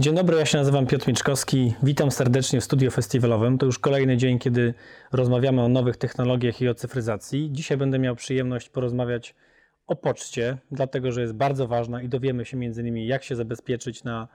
[0.00, 1.74] Dzień dobry, ja się nazywam Piotr Miczkowski.
[1.82, 3.58] Witam serdecznie w studiu festiwalowym.
[3.58, 4.74] To już kolejny dzień, kiedy
[5.12, 7.48] rozmawiamy o nowych technologiach i o cyfryzacji.
[7.52, 9.34] Dzisiaj będę miał przyjemność porozmawiać
[9.86, 14.04] o poczcie, dlatego że jest bardzo ważna i dowiemy się między innymi, jak się zabezpieczyć
[14.04, 14.28] na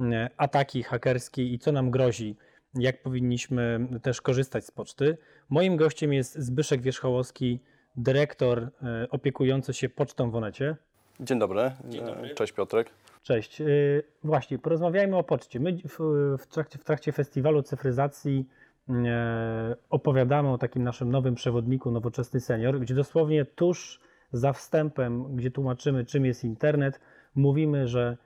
[0.00, 2.36] e, ataki hakerskie i co nam grozi,
[2.74, 5.18] jak powinniśmy też korzystać z poczty.
[5.48, 7.60] Moim gościem jest Zbyszek Wierzchołowski,
[7.98, 8.70] dyrektor e,
[9.10, 10.76] opiekujący się pocztą w Onecie.
[11.20, 11.70] Dzień dobry.
[11.88, 12.34] Dzień dobry.
[12.34, 12.90] Cześć Piotrek.
[13.22, 13.60] Cześć.
[13.60, 15.60] Yy, Właśnie, porozmawiajmy o poczcie.
[15.60, 15.76] My
[16.38, 18.48] w, trakcie, w trakcie festiwalu cyfryzacji
[18.88, 24.00] e, opowiadamy o takim naszym nowym przewodniku Nowoczesny Senior, gdzie dosłownie tuż
[24.32, 27.00] za wstępem, gdzie tłumaczymy, czym jest internet,
[27.34, 28.16] mówimy, że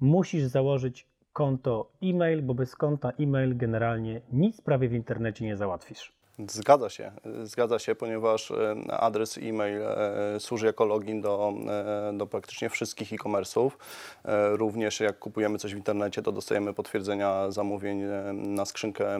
[0.00, 6.19] musisz założyć konto e-mail, bo bez konta e-mail generalnie nic prawie w internecie nie załatwisz.
[6.48, 7.12] Zgadza się,
[7.42, 13.12] zgadza się, ponieważ e, adres e-mail e, służy jako login do, e, do praktycznie wszystkich
[13.12, 13.70] e-commerce'ów.
[14.52, 18.02] Również jak kupujemy coś w internecie, to dostajemy potwierdzenia zamówień
[18.32, 19.14] na skrzynkę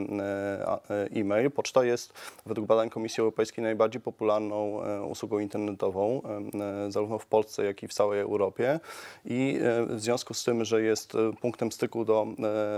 [1.14, 1.50] e-mail.
[1.50, 2.12] Poczta jest
[2.46, 6.22] według badań Komisji Europejskiej najbardziej popularną usługą internetową,
[6.88, 8.80] zarówno w Polsce, jak i w całej Europie.
[9.24, 12.26] I w związku z tym, że jest punktem styku do,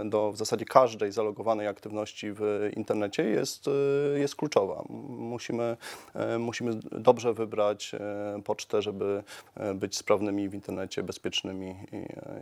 [0.05, 4.83] do w zasadzie każdej zalogowanej aktywności w internecie, jest, e, jest kluczowa.
[5.09, 5.77] Musimy,
[6.15, 9.23] e, musimy dobrze wybrać e, pocztę, żeby
[9.57, 11.75] e, być sprawnymi w internecie, bezpiecznymi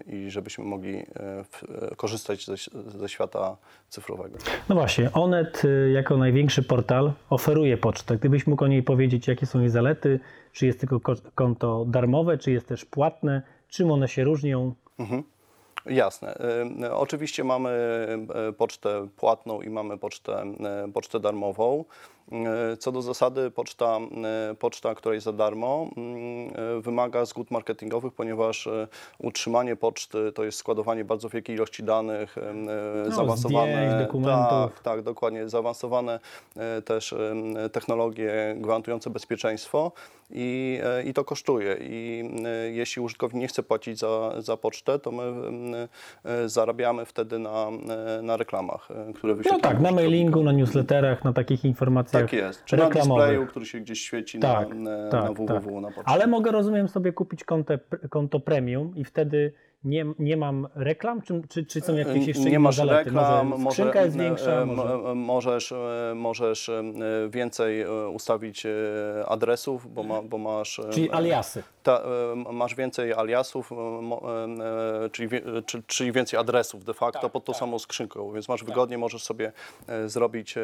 [0.07, 1.03] i, i żebyśmy mogli
[1.45, 2.55] w- korzystać ze,
[2.99, 3.57] ze świata
[3.89, 4.39] cyfrowego.
[4.69, 5.63] No właśnie, Onet
[5.95, 8.17] jako największy portal oferuje pocztę.
[8.17, 10.21] Gdybyś mógł o niej powiedzieć, jakie są jej zalety,
[10.53, 14.75] czy jest tylko ko- konto darmowe, czy jest też płatne, czym one się różnią?
[15.87, 16.35] Jasne.
[16.85, 17.71] Y, Oczywiście mamy
[18.49, 20.45] y, pocztę płatną i mamy pocztę,
[20.89, 21.85] y, pocztę darmową.
[22.73, 23.99] Y, Co do zasady, poczta,
[24.51, 25.87] y, poczta, która jest za darmo,
[26.79, 28.69] y, wymaga zgód marketingowych, ponieważ
[29.19, 32.39] utrzymanie poczty to jest składowanie bardzo wielkiej ilości danych,
[33.09, 33.73] y, zaawansowane.
[33.73, 34.51] zdjęć, dokumentów.
[34.75, 35.49] Tak, tak, dokładnie.
[35.49, 36.21] Zaawansowane
[36.57, 37.15] e, też
[37.73, 39.93] technologie gwarantujące bezpieczeństwo
[40.31, 41.77] i, e, i to kosztuje.
[41.81, 45.23] I e, jeśli użytkownik nie chce płacić za, za pocztę, to my
[46.25, 47.67] e, zarabiamy wtedy na,
[48.19, 49.63] e, na reklamach, e, które No wyświetlamy.
[49.63, 52.65] tak, na mailingu, na newsletterach, na takich informacjach Tak jest.
[52.65, 53.27] Czy na reklamowych.
[53.27, 56.13] displeju, który się gdzieś świeci Tak, na, na, tak, na www, na poczcie.
[56.13, 57.75] Ale mogę, rozumiem, sobie kupić konto,
[58.11, 59.53] konto premium i wtedy
[59.85, 63.05] nie, nie mam reklam, czy, czy, czy są jakieś jeszcze nie masz zalety?
[63.05, 64.99] reklam, może skrzynka jest większa, e, może...
[64.99, 66.83] mo- możesz, e, możesz e,
[67.31, 68.71] więcej e, ustawić e,
[69.29, 70.79] adresów, bo, ma, bo masz...
[70.79, 71.63] e, czyli aliasy.
[71.83, 72.03] Ta,
[72.49, 73.77] e, masz więcej aliasów, e,
[75.05, 75.29] e, czyli,
[75.87, 79.53] czyli więcej adresów de facto Tak, pod tą samą skrzynką, więc masz wygodnie, możesz sobie
[80.07, 80.55] zrobić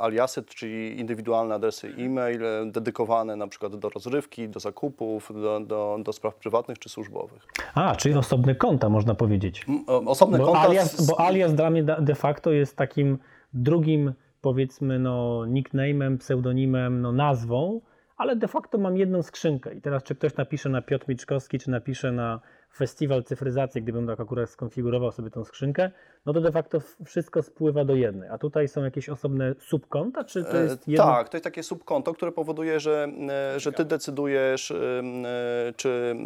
[0.00, 5.98] aliasy, czyli indywidualne adresy e-mail, e, dedykowane na przykład do rozrywki, do zakupów, do, do,
[6.02, 7.46] do spraw prywatnych czy służbowych.
[7.74, 9.66] A, czyli osobne konta, można powiedzieć.
[9.86, 10.60] Osobne Bo konta...
[10.60, 13.18] alias, z- bo alias dla mnie de facto jest takim
[13.54, 17.80] drugim, powiedzmy, no, nickname'em, pseudonimem, no, nazwą,
[18.16, 19.74] ale de facto mam jedną skrzynkę.
[19.74, 22.40] I teraz, czy ktoś napisze na Piotr Miczkowski, czy napisze na
[22.76, 25.90] Festiwal Cyfryzacji, gdybym tak akurat skonfigurował sobie tą skrzynkę,
[26.26, 28.28] no to de facto wszystko spływa do jednej.
[28.28, 31.04] A tutaj są jakieś osobne subkonta, czy to E, jest jedno?
[31.04, 33.08] Tak, to jest takie subkonto, które powoduje, że,
[33.54, 36.16] e, że ty decydujesz, e, e, czy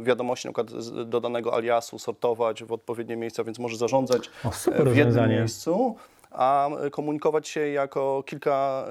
[0.00, 4.52] e, wiadomości na przykład do danego aliasu sortować w odpowiednie miejsca, więc możesz zarządzać O,
[4.52, 5.36] super e, w jednym rozwiązanie.
[5.36, 5.96] miejscu,
[6.30, 8.86] a e, komunikować się jako kilka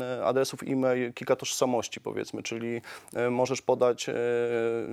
[0.00, 2.80] e, adresów e-mail, kilka tożsamości powiedzmy, czyli
[3.14, 4.10] e, możesz podać,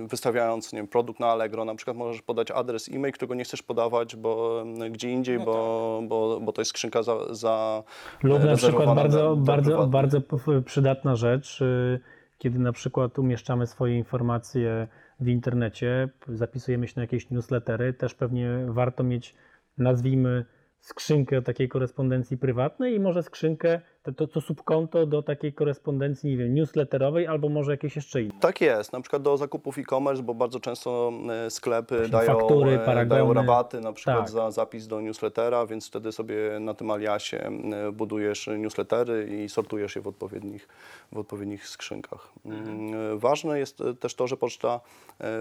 [0.06, 3.62] wystawiając nie wiem, produkt na Allegro, na przykład możesz podać adres e-mail, którego nie chcesz
[3.62, 7.82] podawać, bo gdzie indziej, bo, bo, bo to jest skrzynka za, za
[8.22, 10.20] Lub na przykład bardzo, dla bardzo, bardzo
[10.64, 12.00] przydatna rzecz, y,
[12.38, 14.88] kiedy na przykład umieszczamy swoje informacje
[15.20, 19.34] w internecie, zapisujemy się na jakieś newslettery, też pewnie warto mieć,
[19.78, 20.44] nazwijmy,
[20.80, 26.36] skrzynkę takiej korespondencji prywatnej i może skrzynkę, to, to, to subkonto do takiej korespondencji, nie
[26.36, 28.32] wiem, newsletterowej albo może jakieś jeszcze inne.
[28.40, 31.12] Tak jest, na przykład do zakupów e-commerce, bo bardzo często
[31.46, 34.30] e, sklepy dają, faktury, e, dają rabaty na przykład Tak.
[34.30, 37.50] za zapis do newslettera, więc wtedy sobie na tym aliasie
[37.92, 40.68] budujesz newslettery i sortujesz je w odpowiednich,
[41.12, 42.32] w odpowiednich skrzynkach.
[42.44, 44.80] Mm, e, Ważne jest też to, że poczta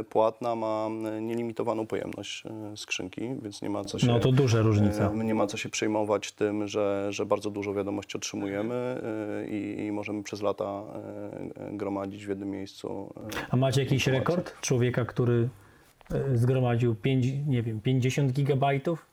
[0.09, 0.87] płatna ma
[1.21, 2.43] nielimitowaną pojemność
[2.75, 4.07] skrzynki, więc nie ma co się...
[4.07, 5.11] No to duża różnica.
[5.11, 9.85] E, Nie ma co się przejmować tym, że, że bardzo dużo wiadomości otrzymujemy e, i,
[9.85, 10.83] i możemy przez lata
[11.55, 13.13] e, gromadzić w jednym miejscu.
[13.17, 14.35] e, A macie jakiś informacje.
[14.35, 15.49] rekord człowieka, który
[16.33, 19.05] zgromadził pięć, nie wiem, 50 gigabajtów?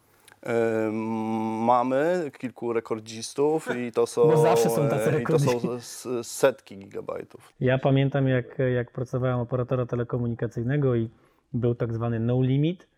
[1.66, 6.08] Mamy kilku rekordzistów i to są, Bo zawsze są tacy e, i to są rekordziści.
[6.22, 7.52] setki gigabajtów.
[7.60, 11.08] Ja pamiętam, jak, jak pracowałem operatora telekomunikacyjnego i
[11.52, 12.88] był tak zwany no limit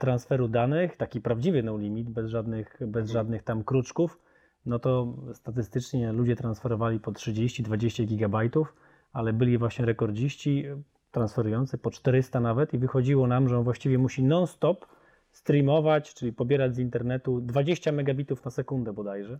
[0.00, 4.18] transferu danych, taki prawdziwy no limit, bez żadnych, bez żadnych tam kruczków,
[4.68, 8.74] no to statystycznie ludzie transferowali po 30-20 gigabajtów,
[9.12, 10.64] ale byli właśnie rekordziści
[11.10, 14.86] transferujący po 400 nawet i wychodziło nam, że on właściwie musi non-stop
[15.32, 19.38] streamować, czyli pobierać z internetu 20 megabitów na sekundę bodajże,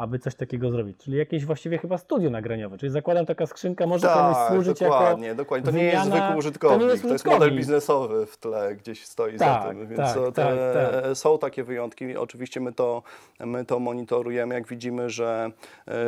[0.00, 0.96] aby coś takiego zrobić.
[0.96, 2.78] Czyli jakieś właściwie chyba studio nagraniowe.
[2.78, 5.72] Czyli zakładam taka skrzynka może komuś Tak, służyć dokładnie, jako dokładnie.
[5.72, 9.38] To nie jest zwykły użytkownik, to to jest, jest model biznesowy w tle, gdzieś stoi
[9.38, 9.86] za Tak, tym.
[9.86, 11.16] Więc tak, to, tak, tak.
[11.16, 12.16] są takie wyjątki.
[12.16, 13.02] Oczywiście my to,
[13.40, 15.50] my to monitorujemy, jak widzimy, że,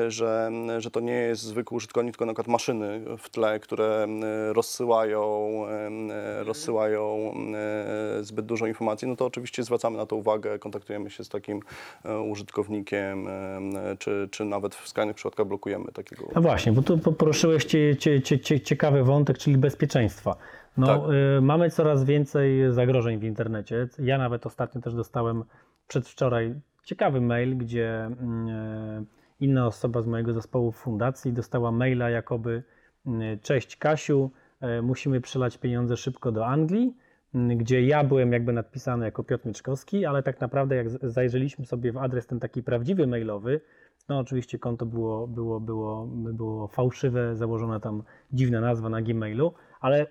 [0.09, 4.53] że, że to nie jest zwykły użytkownik, tylko na przykład maszyny w tle, które e,
[4.53, 7.35] rozsyłają, e, rozsyłają
[8.19, 11.61] e, zbyt dużo informacji, no to oczywiście zwracamy na to uwagę, kontaktujemy się z takim
[12.05, 13.29] e, użytkownikiem,
[13.99, 17.97] czy, czy nawet w skrajnych przypadkach blokujemy takiego No właśnie, bo tu po- poruszyłeś cie,
[17.97, 20.37] cie, cie, cie, ciekawy wątek, czyli bezpieczeństwa.
[20.77, 21.01] No, Tak.
[21.39, 23.89] y, mamy coraz więcej zagrożeń w internecie.
[23.99, 25.45] Ja nawet ostatnio też dostałem
[25.89, 29.05] przedwczoraj ciekawy mail, gdzie e,
[29.41, 32.63] inna osoba z mojego zespołu w fundacji dostała maila jakoby
[33.07, 34.31] mm, cześć Kasiu,
[34.61, 36.95] e, musimy przelać pieniądze szybko do Anglii,
[37.35, 41.97] gdzie ja byłem jakby nadpisany jako Piotr Mieczkowski, ale tak naprawdę jak zajrzeliśmy sobie w
[41.97, 43.61] adres ten taki prawdziwy mailowy,
[44.09, 48.03] no oczywiście konto było, było, było, było fałszywe, założona tam
[48.33, 50.07] dziwna nazwa na Gmailu, ale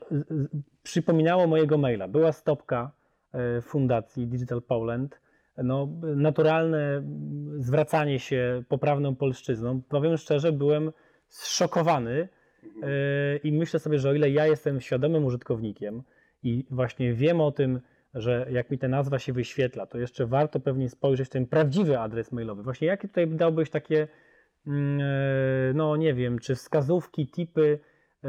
[0.84, 2.08] przypominało mojego maila.
[2.08, 2.92] Była stopka
[3.34, 5.20] e, fundacji Digital Poland,
[5.58, 7.04] no, naturalne
[7.58, 9.82] zwracanie się poprawną polszczyzną.
[9.90, 10.92] Powiem szczerze, byłem
[11.28, 12.30] zszokowany
[12.84, 16.04] e, i myślę sobie, że o ile ja jestem świadomym użytkownikiem
[16.44, 17.82] i właśnie wiem o tym,
[18.14, 22.00] że jak mi ta nazwa się wyświetla, to jeszcze warto pewnie spojrzeć w ten prawdziwy
[22.00, 22.64] adres mailowy.
[22.64, 24.08] Właśnie jakie tutaj dałbyś takie,
[24.68, 27.80] mm, e, no nie wiem, czy wskazówki, tipy,
[28.24, 28.28] e,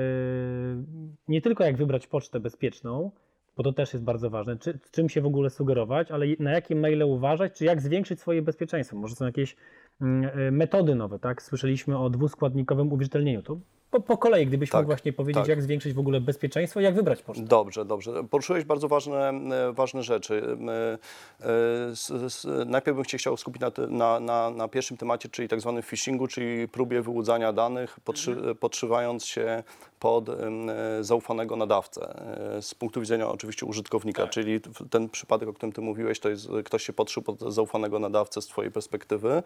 [1.29, 3.11] nie tylko jak wybrać pocztę bezpieczną,
[3.57, 6.77] bo to też jest bardzo ważne, czy, czym się w ogóle sugerować, ale na jakie
[6.77, 8.97] maile uważać, czy jak zwiększyć swoje bezpieczeństwo.
[8.97, 9.57] Może są jakieś
[10.01, 11.43] mm, e, metody nowe, tak?
[11.43, 13.43] Słyszeliśmy o dwuskładnikowym uwierzytelnieniu.
[13.43, 13.59] To
[13.93, 15.49] po, po kolei, gdybyś Tak, mógł właśnie powiedzieć, tak.
[15.49, 17.45] jak zwiększyć w ogóle bezpieczeństwo i jak wybrać pocztę.
[17.45, 18.25] Dobrze, dobrze.
[18.31, 20.57] Poruszyłeś bardzo ważne, e, ważne rzeczy.
[21.41, 21.49] E,
[22.61, 25.83] e, Najpierw bym się chciał skupić na, na, na, na pierwszym temacie, czyli tak zwanym
[25.83, 29.63] phishingu, czyli próbie wyłudzania danych, podszy, podszywając się
[30.03, 30.35] pod e,
[31.01, 32.15] zaufanego nadawcę.
[32.59, 36.29] E, Z punktu widzenia oczywiście użytkownika, czyli w- ten przypadek, o którym ty mówiłeś, to
[36.29, 39.43] jest ktoś się podszył pod zaufanego nadawcę z twojej perspektywy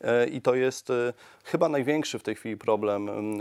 [0.00, 0.92] E, i to jest
[1.44, 3.38] chyba największy w tej chwili problem em,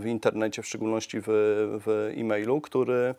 [0.00, 1.24] w, internecie, w szczególności w,
[1.86, 3.14] w e-mailu, który,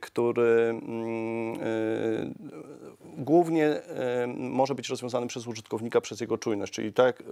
[0.00, 1.60] który mm, e,
[3.16, 6.72] głównie e, może być rozwiązany przez użytkownika, przez jego czujność.
[6.72, 7.24] Czyli tak jak e,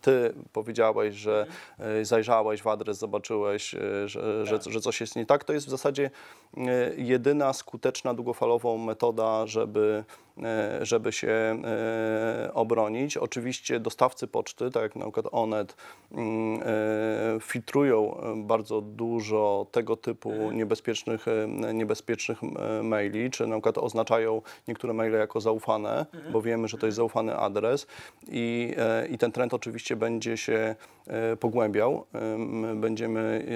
[0.00, 1.46] ty powiedziałeś, że
[1.78, 5.66] e, zajrzałeś w adres, zobaczyłeś, e, że, że, że coś jest nie tak, to jest
[5.66, 6.10] w zasadzie
[6.56, 6.60] e,
[6.96, 10.25] jedyna skuteczna długofalową metoda, żeby e,
[10.82, 13.16] żeby się e, obronić.
[13.16, 15.76] Oczywiście dostawcy poczty, tak jak na przykład Onet,
[16.12, 23.56] mm, e, filtrują e, bardzo dużo tego typu niebezpiecznych, e, niebezpiecznych e, maili, czy na
[23.56, 27.86] przykład oznaczają niektóre maile jako zaufane, bo wiemy, że to jest zaufany adres.
[28.28, 30.76] I, e, i ten trend oczywiście będzie się e,
[31.40, 32.06] pogłębiał.
[32.12, 33.46] Em, Będziemy,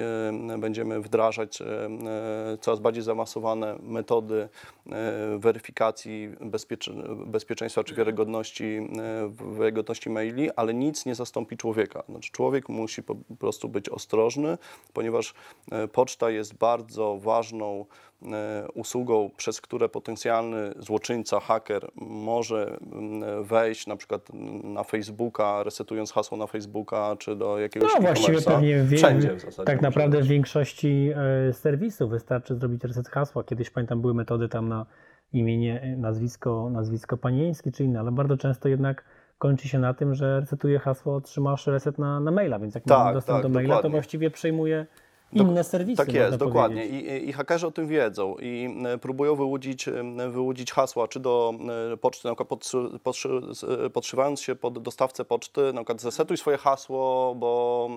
[0.51, 4.49] e, będziemy wdrażać e, e, coraz bardziej zaawansowane metody
[4.91, 6.89] e, weryfikacji bezpiecz,
[7.25, 12.03] bezpieczeństwa czy wiarygodności, e, wiarygodności maili, ale nic nie zastąpi człowieka.
[12.09, 14.57] Znaczy człowiek musi po prostu być ostrożny,
[14.93, 15.33] ponieważ
[15.71, 17.85] e, poczta jest bardzo ważną
[18.25, 24.21] e, usługą, przez które potencjalny złoczyńca, haker może mm, wejść na przykład
[24.63, 29.41] na Facebooka, resetując hasło na Facebooka, czy do jakiegoś No właściwie pewnie wie, Wszędzie w
[29.41, 31.09] zasadzie tak naprawdę w większości
[31.49, 33.43] e, serwisów wystarczy zrobić reset hasła.
[33.43, 34.85] Kiedyś pamiętam były metody tam na
[35.33, 39.03] imienie, e, nazwisko, nazwisko panieńskie czy inne, ale bardzo często jednak
[39.37, 42.97] kończy się na tym, że resetuje hasło, otrzymasz reset na, na maila, więc jak Tak,
[42.99, 43.91] mamy dostęp tak, do maila, to dokładnie.
[43.91, 44.85] właściwie przejmuje
[45.33, 45.97] inne serwisy.
[45.97, 46.85] Tak jest, dokładnie.
[46.85, 49.85] I, I hakerzy o tym wiedzą i próbują wyłudzić,
[50.29, 51.53] wyłudzić hasła, czy do
[52.01, 53.29] poczty, na przykład podszy, podszy,
[53.93, 57.89] podszywając się pod dostawcę poczty, na przykład zesetuj swoje hasło, bo,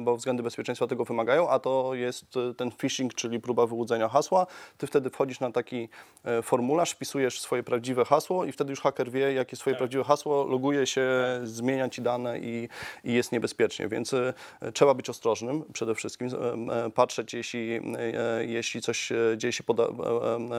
[0.00, 4.46] bo względy bezpieczeństwa tego wymagają, a to jest e, ten phishing, czyli próba wyłudzenia hasła.
[4.78, 5.88] Ty wtedy wchodzisz na taki
[6.24, 10.44] e, formularz, wpisujesz swoje prawdziwe hasło i wtedy już haker wie, jakie swoje prawdziwe hasło,
[10.44, 11.10] loguje się,
[11.42, 12.68] zmienia ci dane i,
[13.04, 14.34] i jest niebezpiecznie, więc e,
[14.72, 16.28] trzeba być ostrożnym przede wszystkim.
[16.54, 17.80] E, patrzeć, jeśli, e,
[18.44, 19.64] jeśli coś dzieje się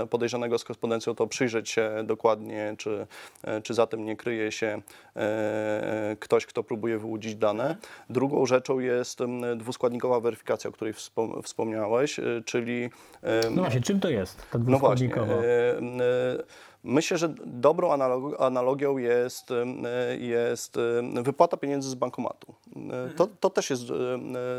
[0.02, 3.08] e, podejrzanego z korespondencją, to przyjrzeć się dokładnie, czy,
[3.64, 4.82] czy za tym nie kryje się
[6.20, 7.76] ktoś, kto próbuje wyłudzić dane.
[8.10, 9.20] Drugą rzeczą jest
[9.58, 12.90] dwuskładnikowa weryfikacja, o której wspom- wspomniałeś, czyli
[13.52, 15.10] No właśnie, czym to jest, ta no właśnie.
[16.88, 19.66] Myślę, że dobrą analog- analogią jest, e,
[20.18, 20.78] jest
[21.22, 22.54] wypłata pieniędzy z bankomatu.
[22.76, 23.94] E, To, to też jest e,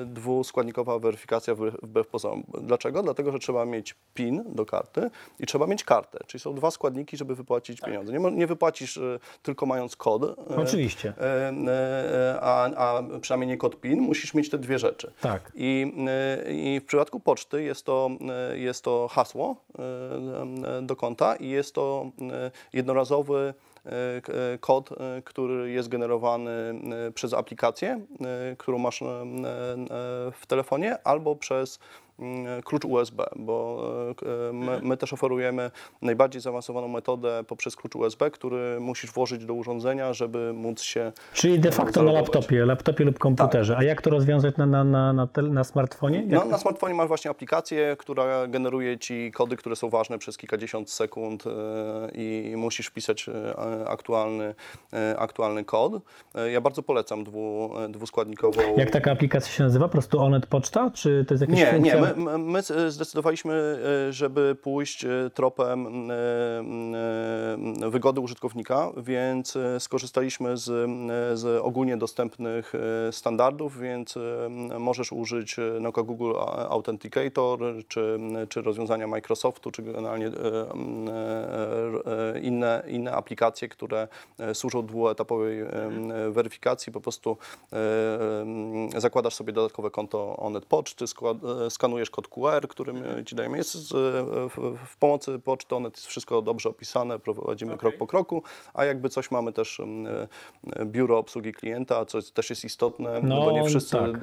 [0.06, 2.42] dwuskładnikowa weryfikacja wbrew pozorom.
[2.62, 3.02] Dlaczego?
[3.02, 6.18] Dlatego, że trzeba mieć PIN do karty i trzeba mieć kartę.
[6.26, 8.12] Czyli są dwa składniki, żeby wypłacić pieniądze.
[8.12, 9.00] Nie, nie wypłacisz
[9.42, 10.22] tylko mając kod.
[10.56, 11.12] Oczywiście.
[12.40, 15.12] A, a przynajmniej nie kod PIN, musisz mieć te dwie rzeczy.
[15.20, 15.52] Tak.
[15.54, 15.92] I,
[16.48, 18.10] I w przypadku poczty jest to,
[18.54, 19.56] jest to hasło
[20.82, 22.10] do konta i jest to
[22.72, 23.54] jednorazowy
[23.86, 23.90] y,
[24.22, 24.90] k- y, kod,
[25.24, 26.50] który jest generowany
[27.14, 28.00] przez aplikację,
[28.58, 29.00] którą masz
[30.32, 31.78] w telefonie albo przez
[32.64, 33.82] klucz USB, bo
[34.48, 35.70] y, my, my też oferujemy
[36.02, 41.60] najbardziej zaawansowaną metodę poprzez klucz USB, który musisz włożyć do urządzenia, żeby móc się Czyli
[41.60, 42.34] de facto na zalogować.
[42.34, 43.76] laptopie, laptopie lub komputerze.
[43.78, 46.18] A jak to rozwiązać na, na, na, na, tel, na smartfonie?
[46.18, 50.36] Jak No, na smartfonie masz właśnie aplikację, która generuje ci kody, które są ważne przez
[50.36, 51.50] kilkadziesiąt sekund e,
[52.14, 54.54] i musisz wpisać e, aktualny,
[54.92, 55.92] e, aktualny kod.
[56.34, 58.60] E, Ja bardzo polecam dwu, e, dwuskładnikową.
[58.76, 59.84] Jak taka aplikacja się nazywa?
[59.88, 60.90] Po prostu Onet Poczta?
[60.90, 61.96] Czy to jest jakaś Nie, nie.
[61.96, 66.14] My, my- my zdecydowaliśmy, e, żeby pójść e, tropem e,
[67.86, 72.72] e, wygody użytkownika, więc e, skorzystaliśmy z, e, z ogólnie dostępnych
[73.08, 74.48] e, standardów, więc e,
[74.78, 76.32] możesz użyć e, na Google
[76.68, 80.34] Authenticator, czy, czy rozwiązania Microsoftu, czy generalnie e, e,
[82.34, 84.08] e, inne, inne aplikacje, które
[84.38, 85.68] e, służą dwuetapowej e,
[86.30, 86.92] weryfikacji.
[86.92, 87.36] Po prostu
[87.72, 87.76] e,
[88.96, 93.36] e, zakładasz sobie dodatkowe konto Onet Poczty, skład- e, skanujesz kod QR, który my Ci
[93.36, 93.56] dajemy.
[93.56, 98.42] Jest w, pomocy poczty Onet jest wszystko dobrze opisane, prowadzimy krok po kroku,
[98.74, 100.28] a jakby coś mamy też em, e,
[100.84, 104.20] biuro obsługi klienta, co też jest istotne, No, bo nie wszyscy tak.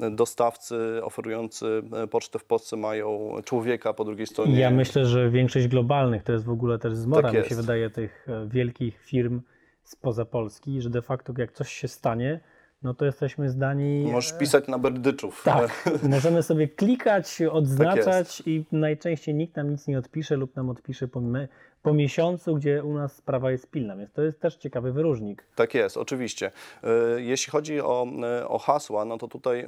[0.00, 4.60] e, dostawcy oferujący e, pocztę w Polsce mają człowieka po drugiej stronie.
[4.60, 7.90] Ja myślę, że większość globalnych to jest w ogóle też zmora, Tak mi się wydaje,
[7.90, 9.40] tych wielkich firm
[9.84, 12.40] spoza Polski, że de facto jak coś się stanie,
[12.82, 14.08] no to jesteśmy zdani...
[14.12, 15.42] Możesz pisać na berdyczów.
[15.44, 21.08] Tak, możemy sobie klikać, odznaczać i najczęściej nikt nam nic nie odpisze lub nam odpisze
[21.08, 21.48] po, me-
[21.82, 25.46] po miesiącu, gdzie u nas sprawa jest pilna, więc to jest też ciekawy wyróżnik.
[25.54, 26.50] Tak jest, oczywiście.
[26.84, 29.66] E, Jeśli chodzi o, e, o hasła, no to tutaj,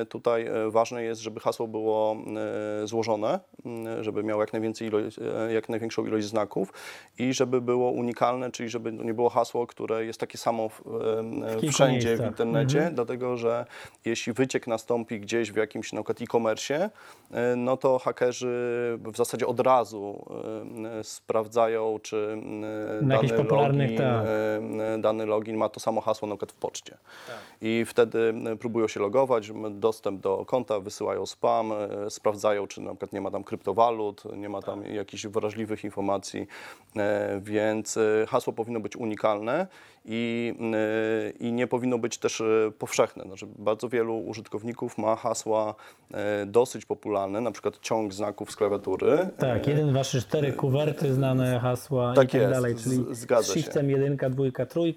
[0.00, 2.16] e, tutaj ważne jest, żeby hasło było
[2.84, 3.40] złożone,
[4.00, 5.16] żeby miało jak, najwięcej ilość,
[5.54, 6.72] jak największą ilość znaków
[7.18, 10.82] i żeby było unikalne, czyli żeby nie było hasło, które jest takie samo w,
[11.60, 12.28] kilku wszędzie w miejscach.
[12.28, 13.66] internecie, dlatego że
[14.04, 16.90] jeśli wyciek nastąpi gdzieś w jakimś na przykład e-commerce,
[17.56, 20.26] no to hakerzy w zasadzie od razu
[21.00, 21.04] e,
[21.50, 22.38] sprawdzają, czy
[23.02, 24.26] e, Na jakichś dany popularnych, login, tak.
[24.96, 26.96] e, dany login ma to samo hasło na przykład w poczcie.
[27.60, 31.72] I wtedy e, próbują się logować, dostęp do konta, wysyłają spam,
[32.08, 36.46] sprawdzają, czy na przykład nie ma tam kryptowalut, nie ma tam jakichś wrażliwych informacji,
[37.40, 39.66] więc hasło powinno być unikalne
[40.04, 42.44] i, e, i nie powinno być też e,
[42.78, 43.24] powszechne.
[43.24, 45.74] Znaczy, bardzo wielu użytkowników ma hasła
[46.14, 49.28] e, dosyć popularne, na przykład ciąg znaków z klawiatury.
[49.38, 53.52] Tak, 1, 2, 3, 4, kuwerty, znane hasła i Tak tak jest, dalej, czyli zgadza
[53.52, 54.94] z shiftem 1, 2, 3.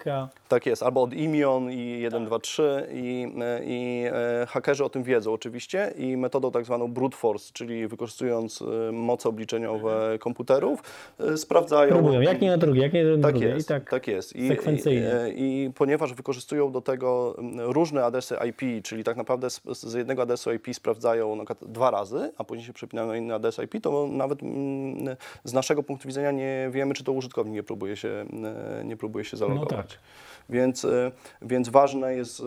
[0.48, 2.02] Tak jest, albo od imion i Tak.
[2.02, 3.28] 1, 2, 3 i,
[3.66, 4.04] i
[4.48, 10.20] hakerzy o tym wiedzą oczywiście i metodą tak zwaną brute force, czyli wykorzystując moce obliczeniowe
[10.20, 10.84] komputerów,
[11.20, 11.84] e, sprawdzają...
[11.84, 12.04] Mhm.
[12.04, 14.30] Próbują, jak nie na drugie, jak nie na Tak jest, I tak, tak, jest.
[14.48, 14.93] Sekwencyjnie.
[14.96, 19.94] I, I ponieważ wykorzystują do tego mm, różne adresy IP, czyli tak naprawdę z, z
[19.94, 23.60] jednego adresu IP sprawdzają na przykład dwa razy, a później się przepinają na inny adres
[23.60, 27.96] IP, to nawet mm, z naszego punktu widzenia nie wiemy, czy to użytkownik nie próbuje
[27.96, 29.70] się, mm, nie próbuje się zalogować.
[29.70, 29.88] tak.
[30.50, 32.44] Więc, e, więc ważne, jest,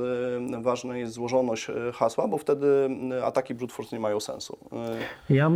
[0.52, 2.66] e, ważne jest złożoność e, hasła, bo wtedy
[3.24, 4.58] ataki brute force nie mają sensu.
[4.72, 5.50] E, Ja,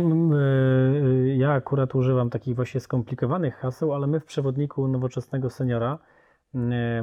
[1.37, 5.97] ja akurat używam takich właśnie skomplikowanych haseł, ale my w przewodniku nowoczesnego seniora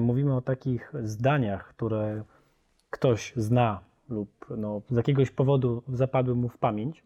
[0.00, 2.22] mówimy o takich zdaniach, które
[2.90, 7.04] ktoś zna lub no, z jakiegoś powodu zapadły mu w pamięć.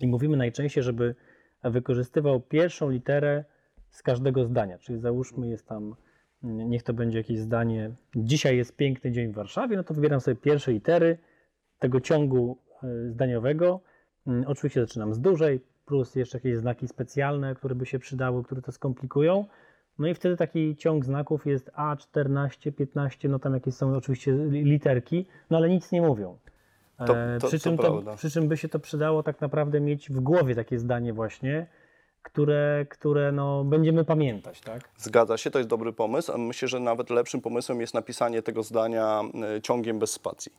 [0.00, 1.14] I mówimy najczęściej, żeby
[1.64, 3.44] wykorzystywał pierwszą literę
[3.90, 4.78] z każdego zdania.
[4.78, 5.94] Czyli załóżmy, jest tam,
[6.42, 10.36] niech to będzie jakieś zdanie, dzisiaj jest piękny dzień w Warszawie, no to wybieram sobie
[10.36, 11.18] pierwsze litery
[11.78, 13.80] tego ciągu y, zdaniowego.
[14.26, 18.62] Mm, Oczywiście zaczynam z dużej, plus jeszcze jakieś znaki specjalne, które by się przydały, które
[18.62, 19.46] to skomplikują.
[19.98, 24.64] No i wtedy taki ciąg znaków jest A14, 15, no tam jakieś są oczywiście li-
[24.64, 26.38] literki, no ale nic nie mówią.
[27.06, 30.10] To- E, to- przy, czym to, przy czym by się to przydało tak naprawdę mieć
[30.10, 31.66] w głowie takie zdanie właśnie,
[32.22, 34.88] które, które no, będziemy pamiętać, tak?
[34.96, 36.32] Zgadza się, to jest dobry pomysł.
[36.32, 39.20] a Myślę, że nawet lepszym pomysłem jest napisanie tego zdania
[39.56, 40.52] e, ciągiem bez spacji.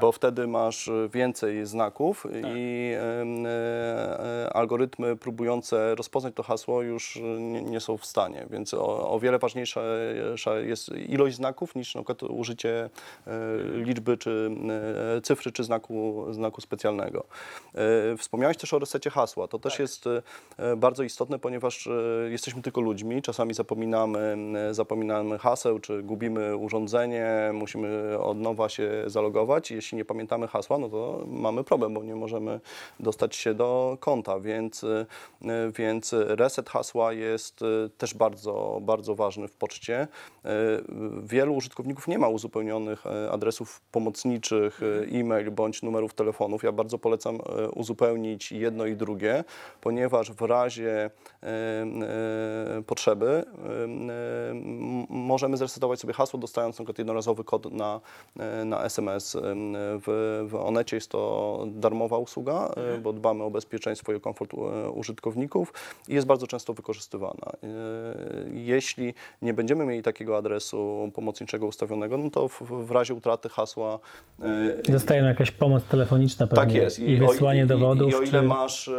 [0.00, 6.82] Bo wtedy masz e, więcej znaków i em, e, e, algorytmy próbujące rozpoznać to hasło
[6.82, 8.46] już nie, nie są w stanie.
[8.50, 9.80] Więc o, o wiele ważniejsza
[10.62, 12.90] jest ilość znaków niż na przykład użycie
[13.74, 14.50] liczby, czy
[15.22, 17.24] cyfry, czy znaku, znaku specjalnego.
[18.18, 19.48] Wspomniałeś też o resecie hasła.
[19.48, 20.06] To też jest
[20.58, 21.88] e, bardzo istotne, ponieważ
[22.30, 23.22] jesteśmy tylko ludźmi.
[23.22, 24.36] Czasami zapominamy,
[24.70, 29.70] zapominamy haseł, czy gubimy urządzenie, musimy od nowa się zalogować.
[29.70, 32.60] Jeśli nie pamiętamy hasła, no to mamy problem, bo nie możemy
[33.00, 35.06] dostać się do konta, więc, e,
[35.78, 40.08] więc reset hasła jest e, też bardzo, bardzo ważny w poczcie.
[41.22, 46.62] Wielu użytkowników nie ma uzupełnionych adresów pomocniczych, e, e-mail bądź numerów telefonów.
[46.62, 47.38] Ja bardzo polecam
[47.74, 49.44] uzupełnić jedno i drugie,
[49.80, 51.10] ponieważ w razie
[52.86, 53.44] potrzeby
[55.08, 58.00] możemy zresetować sobie hasło, dostając przykład jednorazowy kod na,
[58.64, 59.36] na SMS.
[59.76, 64.20] E, W, w Onecie jest to darmowa usługa, e, bo dbamy o bezpieczeństwo i o
[64.20, 65.72] komfort e, użytkowników
[66.08, 67.52] i jest bardzo często wykorzystywana.
[68.52, 73.98] Jeśli nie będziemy mieli takiego adresu pomocniczego ustawionego, no to w, w razie utraty hasła
[74.88, 76.98] Zostaje nam jakaś pomoc telefoniczna pewnie tak jest.
[76.98, 78.12] i o- wysłanie i- dowodów.
[78.12, 78.42] I o ile czy...
[78.42, 78.90] masz,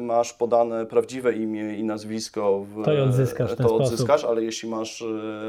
[0.00, 3.92] masz podane prawdziwe imię i nazwisko, w, To je odzyskasz w ten to sposób.
[3.92, 5.04] odzyskasz, ale jeśli masz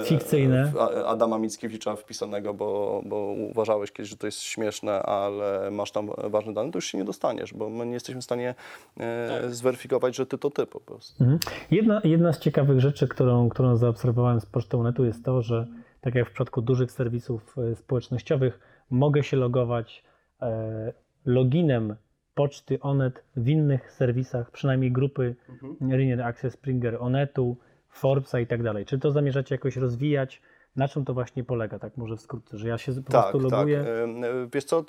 [0.06, 0.72] Fikcyjne.
[1.06, 3.18] Adama Mickiewicza wpisanego, bo, bo
[3.52, 7.04] uważałeś kiedyś, że to jest śmieszne, ale masz tam ważne dane, to już się nie
[7.06, 8.56] dostaniesz, bo my nie jesteśmy w stanie
[9.00, 9.54] e, Tak.
[9.54, 11.24] zweryfikować, że ty to ty po prostu.
[11.24, 11.40] Mhm.
[11.72, 15.68] Jedna, jedna z ciekawych rzeczy, którą, którą zaobserwowałem z Pocztą Netu jest to, że
[16.02, 18.60] tak jak w przypadku dużych serwisów e, społecznościowych,
[18.90, 20.04] mogę się logować
[20.42, 20.94] e,
[21.26, 21.96] loginem
[22.36, 25.36] Poczty Onet w innych serwisach, przynajmniej grupy
[25.82, 27.58] Linear Access, Springer, Onetu,
[27.90, 28.86] Forbesa i tak dalej.
[28.86, 30.42] Czy to zamierzacie jakoś rozwijać?
[30.78, 33.50] Na czym to właśnie polega, tak może w skrótce, że ja się po Tak, prostu
[33.50, 33.60] tak.
[33.60, 33.80] loguję?
[33.80, 34.84] E, e, Wiesz co, e,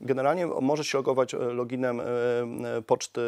[0.00, 3.20] generalnie możesz się logować e, loginem e, e, poczty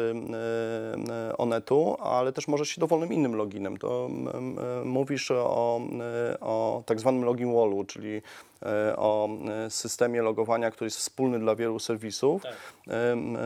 [1.37, 3.77] Onetu, ale też możesz się dowolnym innym loginem.
[3.77, 4.09] To
[4.85, 5.81] mówisz o,
[6.41, 8.21] o tak zwanym login wallu, czyli
[8.97, 9.29] o
[9.69, 12.43] systemie logowania, który jest wspólny dla wielu serwisów.
[12.87, 13.37] Em,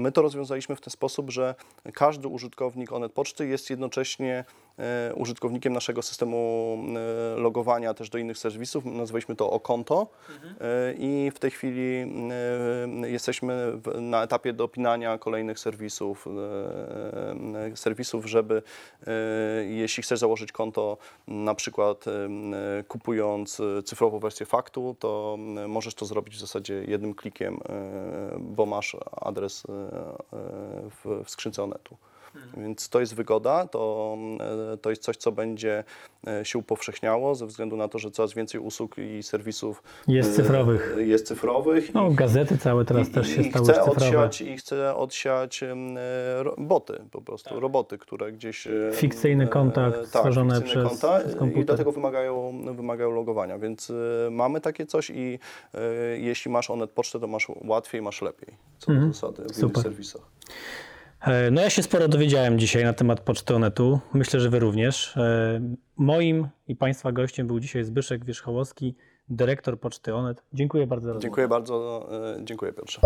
[0.00, 1.54] My to rozwiązaliśmy w ten sposób, że
[1.94, 4.44] każdy użytkownik Onet Poczty jest jednocześnie
[5.14, 6.78] użytkownikiem naszego systemu
[7.36, 8.84] logowania też do innych serwisów.
[8.84, 10.06] Nazwaliśmy to o-konto
[10.60, 12.06] E, i w tej chwili
[13.06, 16.30] jesteśmy w- na etapie dopinania kolejnych serwisów, e,
[17.72, 18.62] e, serwisów, żeby
[19.06, 19.10] e,
[19.64, 20.96] jeśli chcesz założyć konto
[21.28, 22.12] na przykład e,
[22.88, 28.36] kupując e, cyfrową wersję faktu, to e, możesz to zrobić w zasadzie jednym klikiem, e,
[28.40, 31.96] bo masz adres e, e, w skrzynce Onetu.
[32.56, 34.16] Więc to jest wygoda, to,
[34.72, 35.84] e, to jest coś, co będzie
[36.26, 40.32] e, się upowszechniało ze względu na to, że coraz więcej usług i serwisów Jest e,
[40.42, 40.96] cyfrowych.
[40.98, 41.94] Jest cyfrowych.
[41.94, 43.90] No, i- gazety całe teraz i, też się i stały chce cyfrowe.
[44.06, 45.64] odsiać I chce odsiać
[46.58, 48.68] boty po prostu, roboty, które gdzieś...
[48.92, 51.64] Fikcyjny kontakt tak, stworzone przez- konta przez I komputer.
[51.64, 53.92] dlatego wymagają, wymagają logowania, więc
[54.30, 55.38] mamy takie coś i
[56.16, 59.68] jeśli masz Onet Pocztę, to masz łatwiej, masz lepiej, co do zasady w innych Mhm.
[59.68, 59.82] Super.
[59.82, 60.22] serwisach.
[61.26, 64.00] E, No ja się sporo dowiedziałem dzisiaj na temat Poczty Onetu.
[64.14, 65.16] Myślę, że wy również.
[65.16, 65.60] E,
[65.96, 68.94] Moim i Państwa gościem był dzisiaj Zbyszek Wierzchołowski,
[69.28, 70.42] dyrektor Poczty Onet.
[70.52, 71.22] Dziękuję bardzo za rozmowę.
[71.28, 72.08] Dziękuję bardzo,
[72.40, 73.00] e, dziękuję Piotrze.